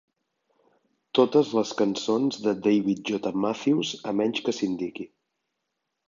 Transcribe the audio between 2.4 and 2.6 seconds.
de